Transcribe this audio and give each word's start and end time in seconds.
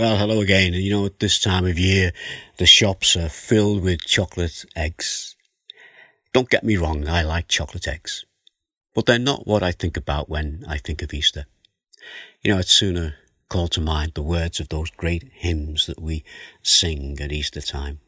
Well, 0.00 0.16
hello 0.16 0.40
again. 0.40 0.72
You 0.72 0.90
know, 0.92 1.04
at 1.04 1.18
this 1.18 1.38
time 1.38 1.66
of 1.66 1.78
year, 1.78 2.12
the 2.56 2.64
shops 2.64 3.16
are 3.16 3.28
filled 3.28 3.82
with 3.82 4.00
chocolate 4.00 4.64
eggs. 4.74 5.36
Don't 6.32 6.48
get 6.48 6.64
me 6.64 6.78
wrong, 6.78 7.06
I 7.06 7.20
like 7.20 7.48
chocolate 7.48 7.86
eggs. 7.86 8.24
But 8.94 9.04
they're 9.04 9.18
not 9.18 9.46
what 9.46 9.62
I 9.62 9.72
think 9.72 9.98
about 9.98 10.30
when 10.30 10.64
I 10.66 10.78
think 10.78 11.02
of 11.02 11.12
Easter. 11.12 11.44
You 12.40 12.50
know, 12.50 12.58
I'd 12.58 12.68
sooner 12.68 13.16
call 13.50 13.68
to 13.68 13.82
mind 13.82 14.12
the 14.14 14.22
words 14.22 14.58
of 14.58 14.70
those 14.70 14.88
great 14.88 15.30
hymns 15.34 15.84
that 15.84 16.00
we 16.00 16.24
sing 16.62 17.18
at 17.20 17.30
Easter 17.30 17.60
time. 17.60 18.00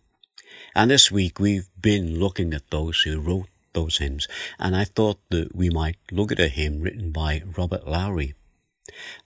And 0.75 0.91
this 0.91 1.13
week 1.13 1.39
we've 1.39 1.69
been 1.79 2.19
looking 2.19 2.55
at 2.55 2.71
those 2.71 3.03
who 3.03 3.21
wrote 3.21 3.49
those 3.75 3.99
hymns, 3.99 4.29
and 4.59 4.75
I 4.75 4.85
thought 4.85 5.19
that 5.29 5.55
we 5.55 5.69
might 5.69 5.99
look 6.11 6.33
at 6.33 6.41
a 6.41 6.49
hymn 6.49 6.81
written 6.81 7.13
by 7.13 7.43
Robert 7.55 7.87
Lowry. 7.87 8.33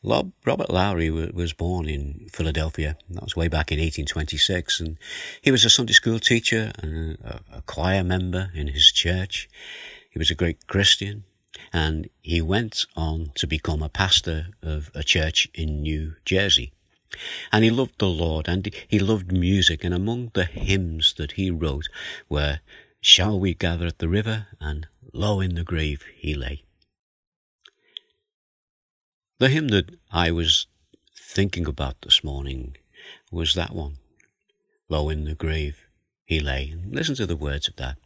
Robert 0.03 0.71
Lowry 0.71 1.11
was 1.11 1.53
born 1.53 1.89
in 1.89 2.29
Philadelphia. 2.31 2.97
That 3.11 3.25
was 3.25 3.37
way 3.37 3.49
back 3.49 3.73
in 3.73 3.79
1826, 3.79 4.81
and 4.81 4.99
he 5.41 5.51
was 5.51 5.65
a 5.65 5.71
Sunday 5.71 5.95
school 5.95 6.19
teacher 6.21 6.73
and 6.79 7.19
a, 7.25 7.63
choir 7.63 8.05
member 8.05 8.51
in 8.55 8.69
his 8.69 8.93
church. 8.93 9.49
He 10.11 10.19
was 10.19 10.31
a 10.31 10.35
great 10.35 10.67
Christian, 10.67 11.25
and 11.73 12.09
he 12.23 12.41
went 12.41 12.87
on 12.95 13.33
to 13.37 13.47
become 13.47 13.83
a 13.83 13.89
pastor 13.89 14.49
of 14.63 14.91
a 14.95 15.03
church 15.03 15.49
in 15.55 15.83
New 15.83 16.15
Jersey. 16.25 16.73
And 17.51 17.65
he 17.65 17.71
loved 17.71 17.99
the 17.99 18.09
Lord 18.09 18.49
and 18.49 18.71
he 18.87 18.99
loved 18.99 19.33
music, 19.33 19.85
and 19.85 19.95
among 19.95 20.33
the 20.35 20.45
hymns 20.45 21.15
that 21.15 21.33
he 21.33 21.51
wrote 21.51 21.89
were 22.29 22.61
Shall 23.01 23.41
We 23.41 23.55
Gather 23.55 23.87
at 23.87 23.99
the 23.99 24.09
River 24.09 24.49
and 24.61 24.87
Low 25.13 25.41
in 25.41 25.55
the 25.55 25.65
Grave 25.65 26.05
He 26.15 26.35
Lay. 26.35 26.66
The 29.39 29.51
hymn 29.51 29.69
that 29.69 29.91
I 30.11 30.31
was 30.31 30.67
thinking 31.15 31.67
about 31.67 32.01
this 32.01 32.25
morning 32.25 32.79
was 33.31 33.53
that 33.53 33.75
one. 33.75 33.99
Low 34.89 35.11
in 35.11 35.25
the 35.25 35.35
grave 35.35 35.85
he 36.25 36.41
lay. 36.41 36.75
Listen 36.89 37.17
to 37.17 37.27
the 37.27 37.37
words 37.37 37.69
of 37.69 37.77
that. 37.77 37.99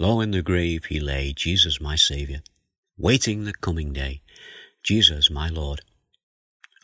Low 0.00 0.20
in 0.20 0.32
the 0.32 0.42
grave 0.42 0.86
he 0.86 0.98
lay, 0.98 1.32
Jesus 1.32 1.80
my 1.80 1.94
Saviour, 1.94 2.40
waiting 2.98 3.44
the 3.44 3.52
coming 3.52 3.92
day, 3.92 4.22
Jesus 4.82 5.30
my 5.30 5.48
Lord. 5.48 5.82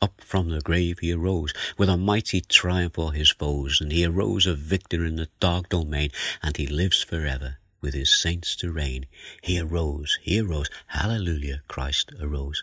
Up 0.01 0.21
from 0.21 0.51
the 0.51 0.61
grave 0.61 1.01
he 1.01 1.13
arose 1.13 1.53
with 1.77 1.89
a 1.89 1.97
mighty 1.97 2.41
triumph 2.41 2.95
for 2.95 3.13
his 3.13 3.31
foes, 3.31 3.81
and 3.81 3.91
he 3.91 4.05
arose 4.05 4.47
a 4.47 4.55
victor 4.55 5.05
in 5.05 5.17
the 5.17 5.31
dark 5.41 5.71
domain, 5.71 6.11
and 6.45 6.57
he 6.57 6.69
lives 6.69 7.03
forever 7.03 7.57
with 7.81 7.95
his 7.95 8.17
saints 8.17 8.55
to 8.55 8.71
reign. 8.71 9.07
He 9.43 9.59
arose, 9.59 10.17
he 10.23 10.39
arose, 10.39 10.71
hallelujah, 10.87 11.63
Christ 11.67 12.13
arose. 12.21 12.63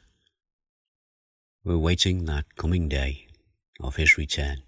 We're 1.66 1.80
waiting 1.80 2.26
that 2.26 2.56
coming 2.58 2.88
day 2.88 3.26
of 3.80 3.96
his 3.96 4.20
return. 4.20 4.62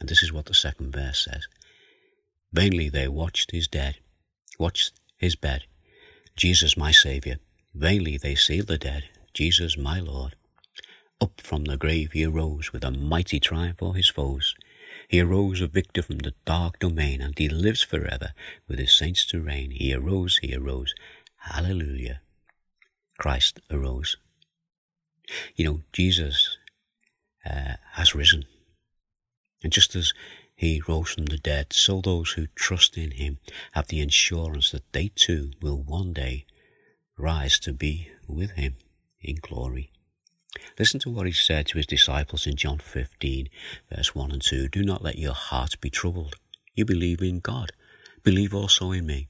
And 0.00 0.08
this 0.08 0.22
is 0.22 0.32
what 0.32 0.46
the 0.46 0.54
second 0.54 0.90
verse 0.90 1.26
says. 1.26 1.46
Vainly 2.50 2.88
they 2.88 3.08
watched 3.08 3.50
his 3.50 3.68
dead, 3.68 3.96
watched 4.58 4.98
his 5.18 5.36
bed, 5.36 5.64
Jesus 6.36 6.78
my 6.78 6.92
Saviour. 6.92 7.36
Vainly 7.74 8.16
they 8.16 8.34
sealed 8.34 8.68
the 8.68 8.78
dead, 8.78 9.10
Jesus 9.34 9.76
my 9.76 10.00
Lord. 10.00 10.34
Up 11.20 11.42
from 11.42 11.64
the 11.64 11.76
grave 11.76 12.12
he 12.12 12.24
arose 12.24 12.72
with 12.72 12.84
a 12.84 12.90
mighty 12.90 13.38
triumph 13.38 13.76
for 13.76 13.94
his 13.94 14.08
foes. 14.08 14.54
He 15.08 15.20
arose 15.20 15.60
a 15.60 15.66
victor 15.66 16.00
from 16.00 16.20
the 16.20 16.32
dark 16.46 16.78
domain, 16.78 17.20
and 17.20 17.38
he 17.38 17.50
lives 17.50 17.82
forever 17.82 18.32
with 18.66 18.78
his 18.78 18.94
saints 18.94 19.26
to 19.26 19.42
reign. 19.42 19.72
He 19.72 19.92
arose, 19.92 20.38
he 20.38 20.56
arose. 20.56 20.94
Hallelujah. 21.36 22.22
Christ 23.18 23.60
arose. 23.70 24.16
You 25.56 25.64
know, 25.64 25.80
Jesus 25.92 26.56
uh, 27.44 27.74
has 27.92 28.14
risen. 28.14 28.44
And 29.62 29.72
just 29.72 29.94
as 29.94 30.12
he 30.54 30.82
rose 30.86 31.10
from 31.10 31.26
the 31.26 31.38
dead, 31.38 31.72
so 31.72 32.00
those 32.00 32.32
who 32.32 32.46
trust 32.54 32.96
in 32.96 33.12
him 33.12 33.38
have 33.72 33.88
the 33.88 34.00
assurance 34.00 34.70
that 34.70 34.92
they 34.92 35.10
too 35.14 35.52
will 35.60 35.82
one 35.82 36.12
day 36.12 36.46
rise 37.16 37.58
to 37.60 37.72
be 37.72 38.08
with 38.26 38.52
him 38.52 38.76
in 39.20 39.36
glory. 39.36 39.90
Listen 40.78 41.00
to 41.00 41.10
what 41.10 41.26
he 41.26 41.32
said 41.32 41.66
to 41.68 41.76
his 41.76 41.86
disciples 41.86 42.46
in 42.46 42.56
John 42.56 42.78
15, 42.78 43.48
verse 43.94 44.14
1 44.14 44.32
and 44.32 44.42
2. 44.42 44.68
Do 44.68 44.82
not 44.82 45.02
let 45.02 45.18
your 45.18 45.34
heart 45.34 45.80
be 45.80 45.90
troubled. 45.90 46.36
You 46.74 46.84
believe 46.84 47.22
in 47.22 47.40
God. 47.40 47.72
Believe 48.22 48.54
also 48.54 48.90
in 48.90 49.06
me. 49.06 49.28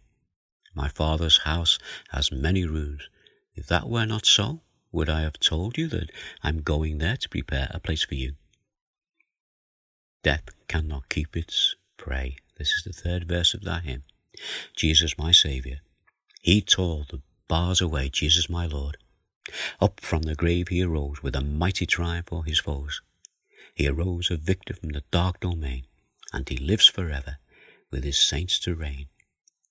My 0.75 0.89
Father's 0.89 1.39
house 1.39 1.79
has 2.11 2.33
many 2.33 2.65
rooms. 2.65 3.09
If 3.55 3.67
that 3.67 3.89
were 3.89 4.07
not 4.07 4.25
so, 4.25 4.63
would 4.93 5.09
I 5.09 5.23
have 5.23 5.39
told 5.39 5.79
you 5.79 5.89
that 5.89 6.11
I'm 6.43 6.63
going 6.63 6.99
there 6.99 7.17
to 7.17 7.29
prepare 7.29 7.71
a 7.71 7.81
place 7.81 8.03
for 8.03 8.15
you? 8.15 8.35
Death 10.23 10.51
cannot 10.69 11.09
keep 11.09 11.37
its 11.37 11.77
prey. 11.97 12.37
This 12.59 12.73
is 12.73 12.85
the 12.85 12.93
third 12.93 13.27
verse 13.29 13.55
of 13.55 13.63
that 13.65 13.85
hymn. 13.85 14.03
Jesus, 14.77 15.17
my 15.17 15.33
Saviour. 15.33 15.79
He 16.41 16.61
tore 16.61 17.05
the 17.09 17.23
bars 17.49 17.81
away, 17.81 18.09
Jesus, 18.09 18.49
my 18.49 18.67
Lord. 18.67 18.97
Up 19.81 20.01
from 20.01 20.23
the 20.23 20.35
grave 20.35 20.69
he 20.69 20.83
arose 20.83 21.23
with 21.23 21.35
a 21.35 21.41
mighty 21.41 21.87
triumph 21.87 22.27
for 22.29 22.45
his 22.45 22.59
foes. 22.59 23.01
He 23.75 23.89
arose 23.89 24.31
a 24.31 24.37
victor 24.37 24.75
from 24.75 24.91
the 24.91 25.05
dark 25.11 25.41
domain, 25.41 25.87
and 26.33 26.49
he 26.49 26.57
lives 26.57 26.87
forever 26.87 27.39
with 27.91 28.05
his 28.05 28.19
saints 28.19 28.59
to 28.61 28.75
reign. 28.75 29.07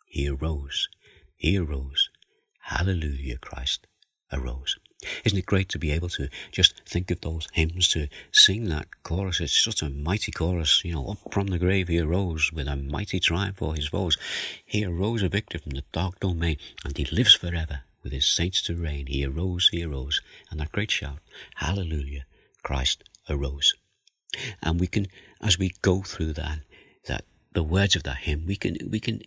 He 0.05 0.27
arose, 0.27 0.89
he 1.35 1.57
arose. 1.57 2.09
Hallelujah, 2.61 3.37
Christ 3.37 3.87
arose. 4.31 4.77
Isn't 5.23 5.39
it 5.39 5.45
great 5.45 5.69
to 5.69 5.79
be 5.79 5.91
able 5.91 6.09
to 6.09 6.27
just 6.51 6.81
think 6.85 7.09
of 7.09 7.21
those 7.21 7.47
hymns, 7.53 7.87
to 7.89 8.09
sing 8.33 8.67
that 8.67 8.87
chorus? 9.03 9.39
It's 9.39 9.57
such 9.57 9.81
a 9.81 9.89
mighty 9.89 10.31
chorus. 10.31 10.83
You 10.83 10.93
know, 10.93 11.07
up 11.11 11.33
from 11.33 11.47
the 11.47 11.57
grave 11.57 11.87
he 11.87 11.99
arose 11.99 12.51
with 12.51 12.67
a 12.67 12.75
mighty 12.75 13.21
triumph 13.21 13.57
for 13.57 13.75
his 13.75 13.87
foes. 13.87 14.17
He 14.65 14.83
arose 14.83 15.23
a 15.23 15.29
victor 15.29 15.57
from 15.57 15.71
the 15.71 15.83
dark 15.93 16.19
domain, 16.19 16.57
and 16.83 16.97
he 16.97 17.05
lives 17.05 17.33
forever 17.33 17.83
with 18.03 18.11
his 18.11 18.27
saints 18.27 18.61
to 18.63 18.75
reign. 18.75 19.07
He 19.07 19.25
arose, 19.25 19.69
he 19.69 19.83
arose. 19.83 20.21
And 20.51 20.59
that 20.59 20.73
great 20.73 20.91
shout, 20.91 21.19
Hallelujah, 21.55 22.25
Christ 22.63 23.03
arose. 23.29 23.73
And 24.61 24.81
we 24.81 24.87
can, 24.87 25.07
as 25.41 25.57
we 25.57 25.71
go 25.81 26.01
through 26.01 26.33
that, 26.33 26.59
that 27.05 27.23
the 27.53 27.63
words 27.63 27.95
of 27.95 28.03
that 28.03 28.17
hymn, 28.17 28.45
we 28.45 28.57
can, 28.57 28.77
we 28.89 28.99
can 28.99 29.21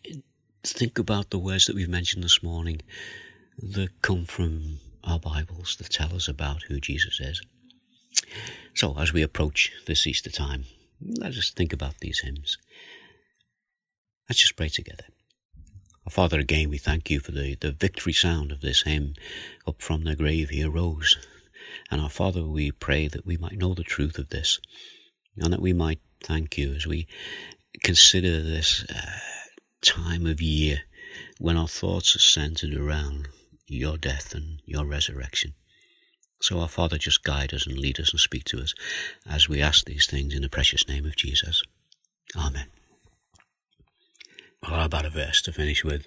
think 0.63 0.99
about 0.99 1.31
the 1.31 1.39
words 1.39 1.65
that 1.67 1.77
we've 1.77 1.89
mentioned 1.89 2.25
this 2.25 2.43
morning 2.43 2.83
that 3.59 4.03
come 4.03 4.27
from 4.27 4.79
our 5.05 5.19
Bibles 5.19 5.77
that 5.77 5.91
tell 5.91 6.15
us 6.15 6.29
about 6.29 6.63
who 6.65 6.81
Jesus 6.81 7.21
is. 7.21 7.41
So, 8.75 8.97
as 8.99 9.13
we 9.13 9.23
approach 9.23 9.73
this 9.87 10.07
Easter 10.07 10.31
time, 10.31 10.65
let 11.01 11.35
us 11.35 11.51
think 11.51 11.73
about 11.73 11.99
these 11.99 12.21
hymns. 12.21 12.59
Let's 14.29 14.41
just 14.41 14.57
pray 14.57 14.69
together. 14.69 15.05
Our 16.07 16.11
Father, 16.11 16.39
again, 16.39 16.71
we 16.71 16.79
thank 16.79 17.11
you 17.11 17.21
for 17.21 17.33
the, 17.33 17.57
the 17.57 17.73
victory 17.73 18.13
sound 18.13 18.51
of 18.51 18.61
this 18.61 18.83
hymn. 18.83 19.15
Up 19.67 19.81
from 19.81 20.05
the 20.05 20.17
grave 20.17 20.51
he 20.51 20.63
arose. 20.63 21.17
And 21.91 22.01
our 22.01 22.11
Father, 22.11 22.45
we 22.45 22.73
pray 22.73 23.09
that 23.09 23.27
we 23.27 23.37
might 23.37 23.59
know 23.59 23.75
the 23.75 23.85
truth 23.85 24.19
of 24.19 24.31
this 24.31 24.59
and 25.37 25.53
that 25.53 25.63
we 25.63 25.73
might 25.73 26.01
thank 26.23 26.59
you 26.59 26.75
as 26.75 26.87
we 26.87 27.07
consider 27.83 28.43
this 28.43 28.85
uh, 28.91 29.19
time 29.81 30.27
of 30.27 30.41
year 30.41 30.83
when 31.39 31.57
our 31.57 31.69
thoughts 31.69 32.15
are 32.17 32.21
centered 32.21 32.75
around 32.75 33.29
your 33.73 33.97
death 33.97 34.35
and 34.35 34.61
your 34.65 34.85
resurrection. 34.85 35.55
So, 36.41 36.59
our 36.59 36.69
Father, 36.69 36.99
just 36.99 37.23
guide 37.23 37.55
us 37.55 37.67
and 37.67 37.79
lead 37.79 38.01
us 38.01 38.11
and 38.11 38.21
speak 38.21 38.45
to 38.45 38.61
us 38.61 38.75
as 39.29 39.49
we 39.49 39.63
ask 39.63 39.85
these 39.85 40.07
things 40.07 40.35
in 40.35 40.43
the 40.43 40.49
precious 40.49 40.89
name 40.89 41.05
of 41.07 41.17
Jesus. 41.17 41.63
Amen. 42.37 42.67
Well, 44.63 44.79
how 44.79 44.87
about 44.87 45.07
a 45.07 45.11
verse 45.11 45.41
to 45.43 45.53
finish 45.53 45.85
with? 45.85 46.07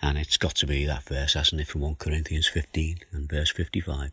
And 0.00 0.16
it's 0.16 0.36
got 0.36 0.54
to 0.56 0.66
be 0.66 0.84
that 0.86 1.04
verse, 1.04 1.34
hasn't 1.34 1.60
it, 1.60 1.66
from 1.66 1.80
1 1.80 1.96
Corinthians 1.96 2.46
15 2.46 2.98
and 3.12 3.28
verse 3.28 3.50
55. 3.50 4.12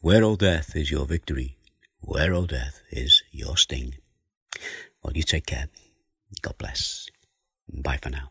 Where, 0.00 0.22
O 0.24 0.36
death, 0.36 0.76
is 0.76 0.90
your 0.90 1.06
victory? 1.06 1.56
Where, 2.00 2.32
O 2.32 2.46
death, 2.46 2.80
is 2.90 3.22
your 3.32 3.56
sting? 3.56 3.96
Well, 5.02 5.16
you 5.16 5.22
take 5.22 5.46
care. 5.46 5.68
God 6.42 6.56
bless. 6.58 7.08
Bye 7.68 7.98
for 8.00 8.10
now. 8.10 8.30